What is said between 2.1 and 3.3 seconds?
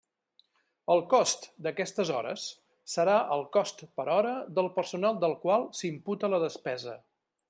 hores serà